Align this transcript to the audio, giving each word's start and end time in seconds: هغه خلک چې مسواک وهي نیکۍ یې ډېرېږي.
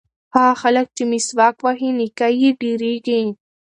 هغه 0.35 0.53
خلک 0.61 0.87
چې 0.95 1.03
مسواک 1.11 1.55
وهي 1.65 1.89
نیکۍ 1.99 2.33
یې 2.41 2.51
ډېرېږي. 2.61 3.21